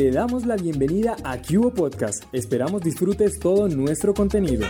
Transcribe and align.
te 0.00 0.10
damos 0.10 0.46
la 0.46 0.56
bienvenida 0.56 1.14
a 1.24 1.36
Cubo 1.36 1.74
Podcast. 1.74 2.24
Esperamos 2.32 2.80
disfrutes 2.80 3.38
todo 3.38 3.68
nuestro 3.68 4.14
contenido. 4.14 4.66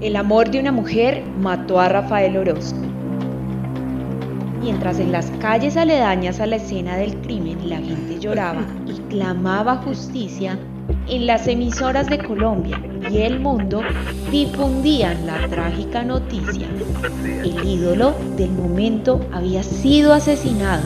El 0.00 0.16
amor 0.16 0.50
de 0.50 0.58
una 0.58 0.72
mujer 0.72 1.22
mató 1.38 1.78
a 1.78 1.88
Rafael 1.88 2.36
Orozco. 2.36 2.80
Mientras 4.60 4.98
en 4.98 5.12
las 5.12 5.30
calles 5.40 5.76
aledañas 5.76 6.40
a 6.40 6.46
la 6.46 6.56
escena 6.56 6.96
del 6.96 7.16
crimen 7.20 7.70
la 7.70 7.76
gente 7.76 8.18
lloraba 8.18 8.66
y 8.88 8.94
clamaba 9.08 9.76
justicia, 9.76 10.58
en 11.06 11.28
las 11.28 11.46
emisoras 11.46 12.08
de 12.08 12.18
Colombia 12.18 12.82
y 13.12 13.18
el 13.18 13.40
mundo 13.40 13.82
difundían 14.30 15.26
la 15.26 15.46
trágica 15.48 16.02
noticia. 16.02 16.68
El 17.44 17.68
ídolo 17.68 18.14
del 18.36 18.50
momento 18.50 19.20
había 19.32 19.62
sido 19.62 20.14
asesinado. 20.14 20.82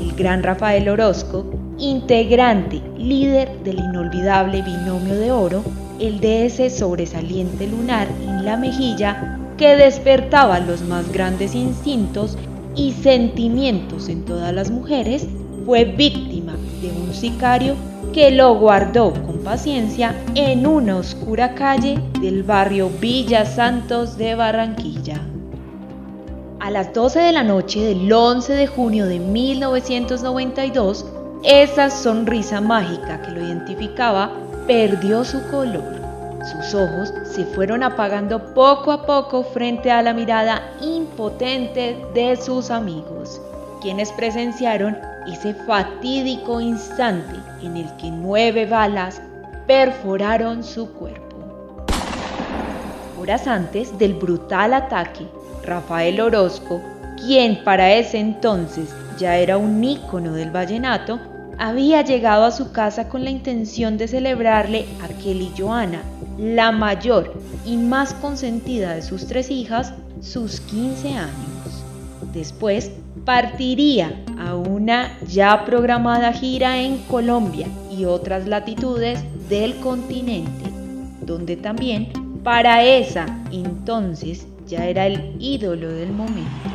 El 0.00 0.12
gran 0.14 0.42
Rafael 0.42 0.88
Orozco, 0.88 1.44
integrante, 1.78 2.80
líder 2.96 3.62
del 3.62 3.78
inolvidable 3.78 4.62
binomio 4.62 5.14
de 5.16 5.30
oro, 5.30 5.62
el 6.00 6.20
de 6.20 6.46
ese 6.46 6.70
sobresaliente 6.70 7.66
lunar 7.66 8.08
en 8.22 8.44
la 8.44 8.56
mejilla 8.56 9.38
que 9.58 9.76
despertaba 9.76 10.60
los 10.60 10.82
más 10.82 11.10
grandes 11.12 11.54
instintos 11.54 12.38
y 12.74 12.92
sentimientos 12.92 14.08
en 14.08 14.24
todas 14.24 14.52
las 14.52 14.70
mujeres, 14.70 15.26
fue 15.64 15.84
víctima 15.84 16.54
de 16.80 16.90
un 16.90 17.12
sicario 17.12 17.74
que 18.12 18.30
lo 18.30 18.54
guardó 18.58 19.12
paciencia 19.46 20.12
en 20.34 20.66
una 20.66 20.96
oscura 20.96 21.54
calle 21.54 22.02
del 22.20 22.42
barrio 22.42 22.90
Villa 22.90 23.46
Santos 23.46 24.18
de 24.18 24.34
Barranquilla. 24.34 25.20
A 26.58 26.68
las 26.72 26.92
12 26.92 27.20
de 27.20 27.30
la 27.30 27.44
noche 27.44 27.80
del 27.80 28.12
11 28.12 28.54
de 28.54 28.66
junio 28.66 29.06
de 29.06 29.20
1992, 29.20 31.06
esa 31.44 31.90
sonrisa 31.90 32.60
mágica 32.60 33.22
que 33.22 33.30
lo 33.30 33.40
identificaba 33.40 34.32
perdió 34.66 35.24
su 35.24 35.40
color. 35.46 35.94
Sus 36.50 36.74
ojos 36.74 37.14
se 37.22 37.44
fueron 37.44 37.84
apagando 37.84 38.52
poco 38.52 38.90
a 38.90 39.06
poco 39.06 39.44
frente 39.44 39.92
a 39.92 40.02
la 40.02 40.12
mirada 40.12 40.72
impotente 40.80 42.04
de 42.14 42.36
sus 42.36 42.72
amigos, 42.72 43.40
quienes 43.80 44.10
presenciaron 44.10 44.98
ese 45.32 45.54
fatídico 45.54 46.60
instante 46.60 47.36
en 47.62 47.76
el 47.76 47.96
que 47.96 48.10
nueve 48.10 48.66
balas 48.66 49.20
perforaron 49.66 50.62
su 50.62 50.92
cuerpo. 50.92 51.36
Horas 53.20 53.46
antes 53.46 53.98
del 53.98 54.14
brutal 54.14 54.74
ataque, 54.74 55.26
Rafael 55.64 56.20
Orozco, 56.20 56.80
quien 57.16 57.64
para 57.64 57.92
ese 57.92 58.18
entonces 58.18 58.94
ya 59.18 59.38
era 59.38 59.56
un 59.56 59.82
ícono 59.82 60.32
del 60.34 60.50
vallenato, 60.50 61.18
había 61.58 62.02
llegado 62.02 62.44
a 62.44 62.52
su 62.52 62.70
casa 62.70 63.08
con 63.08 63.24
la 63.24 63.30
intención 63.30 63.96
de 63.96 64.06
celebrarle 64.08 64.86
a 65.02 65.08
Kelly 65.08 65.50
Joana, 65.56 66.02
la 66.38 66.70
mayor 66.70 67.32
y 67.64 67.76
más 67.78 68.12
consentida 68.14 68.94
de 68.94 69.02
sus 69.02 69.26
tres 69.26 69.50
hijas, 69.50 69.94
sus 70.20 70.60
15 70.60 71.08
años. 71.14 71.84
Después 72.32 72.92
partiría 73.24 74.22
a 74.38 74.54
una 74.54 75.18
ya 75.26 75.64
programada 75.64 76.32
gira 76.32 76.78
en 76.78 76.98
Colombia 77.04 77.66
y 77.96 78.04
otras 78.04 78.46
latitudes 78.46 79.24
del 79.48 79.76
continente, 79.76 80.70
donde 81.22 81.56
también 81.56 82.08
para 82.42 82.84
esa 82.84 83.26
entonces 83.50 84.46
ya 84.66 84.86
era 84.86 85.06
el 85.06 85.34
ídolo 85.38 85.88
del 85.88 86.12
momento. 86.12 86.70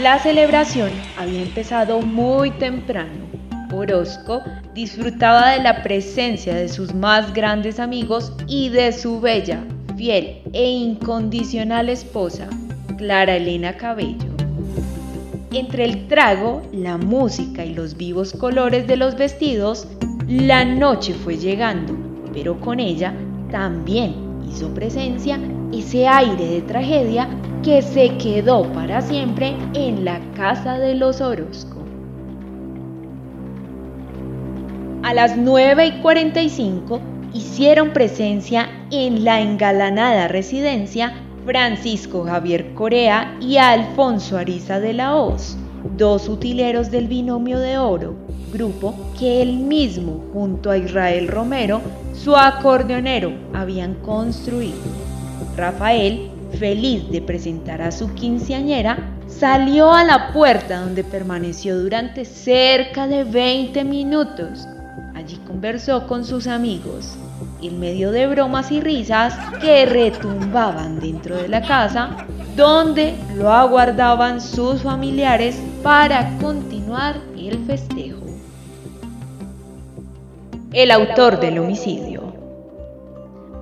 La 0.00 0.18
celebración 0.18 0.90
había 1.16 1.42
empezado 1.42 2.00
muy 2.00 2.50
temprano. 2.52 3.28
Orozco 3.72 4.40
disfrutaba 4.74 5.50
de 5.50 5.62
la 5.62 5.82
presencia 5.82 6.54
de 6.54 6.68
sus 6.68 6.94
más 6.94 7.34
grandes 7.34 7.78
amigos 7.78 8.32
y 8.46 8.68
de 8.70 8.92
su 8.92 9.20
bella, 9.20 9.62
fiel 9.96 10.42
e 10.52 10.70
incondicional 10.70 11.88
esposa, 11.88 12.48
Clara 12.96 13.36
Elena 13.36 13.76
Cabello. 13.76 14.29
Entre 15.52 15.84
el 15.84 16.06
trago, 16.06 16.62
la 16.72 16.96
música 16.96 17.64
y 17.64 17.74
los 17.74 17.96
vivos 17.96 18.32
colores 18.34 18.86
de 18.86 18.96
los 18.96 19.16
vestidos, 19.16 19.88
la 20.28 20.64
noche 20.64 21.12
fue 21.12 21.38
llegando, 21.38 21.92
pero 22.32 22.60
con 22.60 22.78
ella 22.78 23.12
también 23.50 24.14
hizo 24.48 24.72
presencia 24.72 25.40
ese 25.72 26.06
aire 26.06 26.46
de 26.46 26.60
tragedia 26.62 27.28
que 27.64 27.82
se 27.82 28.16
quedó 28.16 28.62
para 28.72 29.02
siempre 29.02 29.56
en 29.74 30.04
la 30.04 30.20
casa 30.36 30.78
de 30.78 30.94
los 30.94 31.20
Orozco. 31.20 31.82
A 35.02 35.12
las 35.14 35.36
9 35.36 35.84
y 35.84 35.92
45 36.00 37.00
hicieron 37.34 37.92
presencia 37.92 38.68
en 38.92 39.24
la 39.24 39.40
engalanada 39.40 40.28
residencia 40.28 41.12
Francisco 41.44 42.24
Javier 42.24 42.74
Corea 42.74 43.36
y 43.40 43.56
Alfonso 43.56 44.36
Ariza 44.36 44.78
de 44.78 44.92
la 44.92 45.16
Hoz, 45.16 45.56
dos 45.96 46.28
utileros 46.28 46.90
del 46.90 47.08
binomio 47.08 47.58
de 47.58 47.78
oro, 47.78 48.14
grupo 48.52 48.94
que 49.18 49.40
él 49.40 49.56
mismo 49.56 50.24
junto 50.32 50.70
a 50.70 50.76
Israel 50.76 51.28
Romero, 51.28 51.80
su 52.12 52.36
acordeonero, 52.36 53.32
habían 53.54 53.94
construido. 53.94 54.78
Rafael, 55.56 56.30
feliz 56.58 57.10
de 57.10 57.22
presentar 57.22 57.80
a 57.80 57.90
su 57.90 58.12
quinceañera, 58.14 59.16
salió 59.26 59.92
a 59.92 60.04
la 60.04 60.32
puerta 60.32 60.80
donde 60.80 61.04
permaneció 61.04 61.78
durante 61.78 62.24
cerca 62.24 63.06
de 63.06 63.24
20 63.24 63.84
minutos. 63.84 64.66
Allí 65.20 65.36
conversó 65.46 66.06
con 66.06 66.24
sus 66.24 66.46
amigos 66.46 67.14
en 67.60 67.78
medio 67.78 68.10
de 68.10 68.26
bromas 68.26 68.72
y 68.72 68.80
risas 68.80 69.34
que 69.60 69.84
retumbaban 69.84 70.98
dentro 70.98 71.36
de 71.36 71.46
la 71.46 71.60
casa, 71.60 72.24
donde 72.56 73.14
lo 73.36 73.52
aguardaban 73.52 74.40
sus 74.40 74.80
familiares 74.80 75.60
para 75.82 76.38
continuar 76.38 77.16
el 77.36 77.62
festejo. 77.66 78.22
El 80.72 80.90
autor 80.90 81.38
del 81.38 81.58
homicidio. 81.58 82.32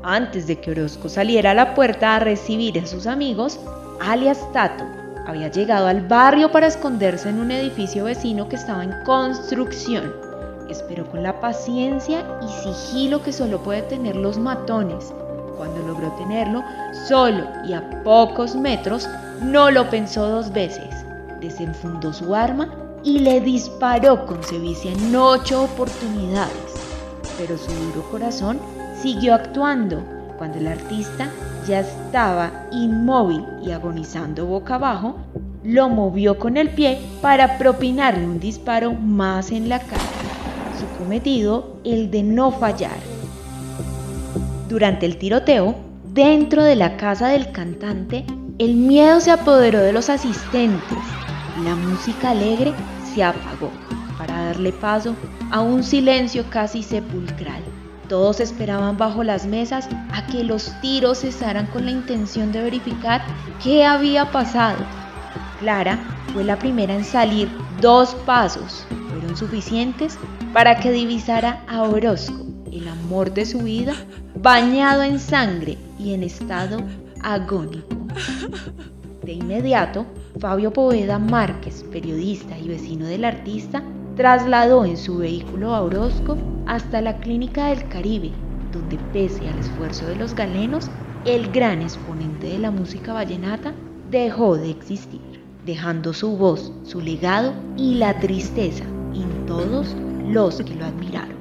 Antes 0.04 0.46
de 0.46 0.60
que 0.60 0.70
Orozco 0.70 1.08
saliera 1.08 1.50
a 1.50 1.54
la 1.54 1.75
puerta 1.75 2.14
a 2.14 2.20
recibir 2.20 2.78
a 2.78 2.86
sus 2.86 3.08
amigos, 3.08 3.58
alias 4.00 4.46
Tato 4.52 4.84
había 5.26 5.48
llegado 5.48 5.88
al 5.88 6.06
barrio 6.06 6.52
para 6.52 6.69
esconderse 6.69 7.30
en 7.30 7.40
un 7.40 7.50
edificio 7.50 8.04
vecino 8.04 8.48
que 8.48 8.54
estaba 8.54 8.84
en 8.84 8.92
construcción 9.04 10.27
Esperó 10.68 11.06
con 11.10 11.22
la 11.22 11.40
paciencia 11.40 12.24
y 12.42 12.48
sigilo 12.62 13.22
que 13.22 13.32
solo 13.32 13.58
puede 13.62 13.82
tener 13.82 14.16
los 14.16 14.38
matones. 14.38 15.12
Cuando 15.56 15.80
logró 15.86 16.12
tenerlo 16.12 16.62
solo 16.92 17.44
y 17.66 17.72
a 17.72 18.02
pocos 18.04 18.54
metros, 18.54 19.08
no 19.42 19.70
lo 19.70 19.88
pensó 19.88 20.28
dos 20.28 20.52
veces. 20.52 20.88
Desenfundó 21.40 22.12
su 22.12 22.34
arma 22.34 22.68
y 23.02 23.20
le 23.20 23.40
disparó 23.40 24.26
con 24.26 24.42
sevicia 24.42 24.92
en 24.92 25.16
ocho 25.16 25.64
oportunidades. 25.64 26.74
Pero 27.38 27.56
su 27.56 27.72
duro 27.72 28.02
corazón 28.10 28.58
siguió 29.00 29.34
actuando 29.34 30.02
cuando 30.36 30.58
el 30.58 30.68
artista 30.68 31.30
ya 31.66 31.80
estaba 31.80 32.66
inmóvil 32.72 33.44
y 33.62 33.72
agonizando 33.72 34.46
boca 34.46 34.76
abajo, 34.76 35.16
lo 35.64 35.88
movió 35.88 36.38
con 36.38 36.56
el 36.56 36.70
pie 36.70 37.00
para 37.20 37.58
propinarle 37.58 38.24
un 38.24 38.38
disparo 38.38 38.92
más 38.92 39.50
en 39.50 39.68
la 39.68 39.80
cara 39.80 40.17
su 40.78 40.86
cometido 40.96 41.76
el 41.84 42.10
de 42.10 42.22
no 42.22 42.52
fallar. 42.52 42.98
Durante 44.68 45.06
el 45.06 45.18
tiroteo, 45.18 45.74
dentro 46.12 46.62
de 46.62 46.76
la 46.76 46.96
casa 46.96 47.28
del 47.28 47.52
cantante, 47.52 48.24
el 48.58 48.74
miedo 48.74 49.20
se 49.20 49.30
apoderó 49.30 49.80
de 49.80 49.92
los 49.92 50.08
asistentes. 50.08 50.98
La 51.64 51.74
música 51.74 52.30
alegre 52.30 52.72
se 53.12 53.22
apagó 53.22 53.70
para 54.16 54.46
darle 54.46 54.72
paso 54.72 55.14
a 55.50 55.60
un 55.60 55.82
silencio 55.82 56.44
casi 56.50 56.82
sepulcral. 56.82 57.62
Todos 58.08 58.40
esperaban 58.40 58.96
bajo 58.96 59.22
las 59.22 59.46
mesas 59.46 59.88
a 60.12 60.26
que 60.26 60.44
los 60.44 60.72
tiros 60.81 61.20
cesaran 61.20 61.66
con 61.66 61.84
la 61.84 61.90
intención 61.90 62.52
de 62.52 62.62
verificar 62.62 63.22
qué 63.62 63.84
había 63.84 64.31
pasado. 64.31 64.78
Clara 65.60 65.98
fue 66.32 66.44
la 66.44 66.58
primera 66.58 66.94
en 66.94 67.04
salir 67.04 67.48
dos 67.81 68.14
pasos 68.26 68.86
fueron 69.08 69.37
suficientes 69.37 70.19
para 70.52 70.76
que 70.76 70.93
divisara 70.93 71.64
a 71.69 71.82
Orozco, 71.82 72.46
el 72.72 72.88
amor 72.88 73.32
de 73.32 73.46
su 73.46 73.60
vida, 73.60 73.94
bañado 74.40 75.02
en 75.02 75.19
sangre 75.19 75.76
y 75.99 76.14
en 76.14 76.22
estado 76.22 76.78
agónico. 77.22 77.96
De 79.25 79.32
inmediato, 79.32 80.06
Fabio 80.38 80.72
Poveda 80.72 81.19
Márquez, 81.19 81.84
periodista 81.90 82.58
y 82.58 82.69
vecino 82.69 83.06
del 83.06 83.25
artista, 83.25 83.82
trasladó 84.16 84.84
en 84.84 84.96
su 84.96 85.19
vehículo 85.19 85.75
a 85.75 85.82
Orozco 85.82 86.37
hasta 86.66 87.00
la 87.00 87.19
Clínica 87.19 87.66
del 87.66 87.88
Caribe, 87.88 88.31
donde 88.72 88.99
pese 89.12 89.49
al 89.49 89.58
esfuerzo 89.58 90.06
de 90.06 90.16
los 90.16 90.34
galenos, 90.34 90.90
el 91.25 91.50
gran 91.50 91.82
exponente 91.82 92.49
de 92.49 92.58
la 92.58 92.70
música 92.70 93.12
vallenata 93.12 93.72
dejó 94.10 94.56
de 94.56 94.70
existir. 94.70 95.20
dejando 95.66 96.14
su 96.14 96.34
voz, 96.38 96.72
su 96.84 97.02
legado 97.02 97.52
y 97.76 97.96
la 97.96 98.19
tristeza 98.20 98.84
todos 99.58 99.88
los 100.28 100.62
que 100.62 100.75
lo 100.75 100.84
admiraron. 100.84 101.37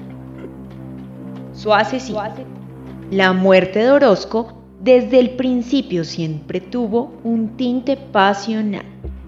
Su 1.54 1.72
asesino. 1.72 2.24
La 3.12 3.32
muerte 3.32 3.80
de 3.80 3.92
Orozco 3.92 4.64
desde 4.80 5.20
el 5.20 5.32
principio 5.32 6.04
siempre 6.04 6.60
tuvo 6.60 7.14
un 7.24 7.56
tinte 7.58 7.96
pasional. 7.96 8.86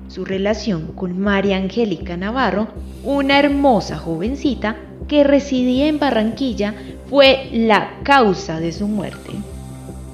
Su 0.07 0.25
relación 0.25 0.94
con 0.95 1.19
María 1.19 1.57
Angélica 1.57 2.18
Navarro, 2.18 2.68
una 3.03 3.38
hermosa 3.38 3.95
jovencita 3.95 4.77
que 5.07 5.24
residía 5.24 5.86
en 5.86 6.00
Barranquilla, 6.00 6.74
fue 7.12 7.47
la 7.51 8.00
causa 8.03 8.59
de 8.59 8.71
su 8.71 8.88
muerte. 8.88 9.33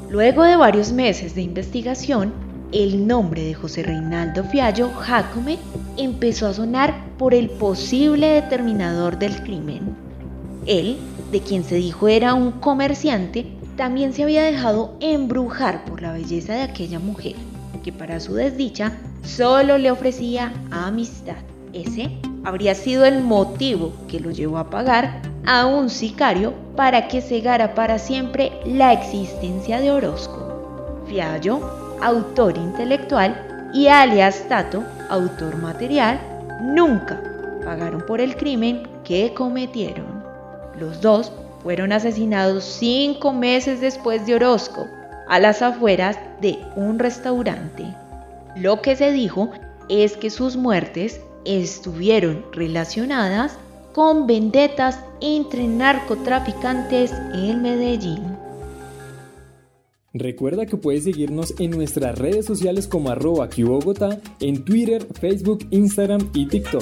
Luego 0.10 0.44
de 0.44 0.58
varios 0.58 0.92
meses 0.92 1.34
de 1.34 1.42
investigación, 1.44 2.34
el 2.72 3.08
nombre 3.08 3.44
de 3.44 3.54
José 3.54 3.84
Reinaldo 3.84 4.44
Fiallo 4.44 4.90
Jacome 4.90 5.58
empezó 5.98 6.48
a 6.48 6.54
sonar 6.54 7.06
por 7.18 7.34
el 7.34 7.50
posible 7.50 8.28
determinador 8.28 9.18
del 9.18 9.42
crimen. 9.44 9.96
Él, 10.66 10.98
de 11.32 11.42
quien 11.42 11.64
se 11.64 11.76
dijo 11.76 12.08
era 12.08 12.34
un 12.34 12.52
comerciante, 12.52 13.46
también 13.78 14.14
se 14.14 14.24
había 14.24 14.44
dejado 14.44 14.96
embrujar 15.00 15.86
por 15.86 16.02
la 16.02 16.14
belleza 16.14 16.54
de 16.54 16.62
aquella 16.62 17.00
mujer, 17.00 17.36
que 17.84 17.92
para 17.92 18.20
su 18.20 18.34
desdicha 18.34 18.94
solo 19.24 19.78
le 19.78 19.92
ofrecía 19.92 20.54
amistad. 20.72 21.36
Ese 21.74 22.12
habría 22.44 22.74
sido 22.74 23.06
el 23.06 23.22
motivo 23.22 23.94
que 24.08 24.20
lo 24.20 24.32
llevó 24.32 24.58
a 24.58 24.70
pagar 24.70 25.22
a 25.46 25.66
un 25.66 25.90
sicario 25.90 26.54
para 26.76 27.08
que 27.08 27.22
cegara 27.22 27.76
para 27.76 28.00
siempre 28.00 28.52
la 28.66 28.94
existencia 28.94 29.80
de 29.82 29.92
Orozco. 29.92 31.04
Fiallo 31.08 31.85
autor 32.06 32.58
intelectual, 32.58 33.36
y 33.74 33.88
alias 33.88 34.46
Tato, 34.48 34.84
autor 35.10 35.58
material, 35.58 36.20
nunca 36.62 37.20
pagaron 37.66 38.06
por 38.06 38.22
el 38.22 38.38
crimen 38.38 38.88
que 39.04 39.34
cometieron. 39.34 40.24
Los 40.80 41.02
dos 41.02 41.32
fueron 41.64 41.92
asesinados 41.92 42.64
cinco 42.64 43.34
meses 43.34 43.82
después 43.82 44.26
de 44.26 44.36
Orozco, 44.36 44.88
a 45.28 45.40
las 45.40 45.64
afueras 45.64 46.18
de 46.42 46.60
un 46.76 47.00
restaurante. 47.00 47.86
Lo 48.56 48.82
que 48.82 48.96
se 48.96 49.12
dijo 49.12 49.50
es 49.90 50.16
que 50.16 50.30
sus 50.30 50.56
muertes 50.56 51.20
estuvieron 51.44 52.46
relacionadas 52.54 53.58
con 53.94 54.28
vendetas 54.28 55.00
entre 55.22 55.68
narcotraficantes 55.68 57.12
en 57.34 57.62
Medellín. 57.62 58.35
Recuerda 60.18 60.66
que 60.66 60.78
puedes 60.78 61.04
seguirnos 61.04 61.54
en 61.60 61.72
nuestras 61.72 62.18
redes 62.18 62.46
sociales 62.46 62.88
como 62.88 63.10
arroba 63.10 63.50
Bogotá, 63.58 64.22
en 64.40 64.64
Twitter, 64.64 65.06
Facebook, 65.20 65.68
Instagram 65.72 66.30
y 66.34 66.48
TikTok. 66.48 66.82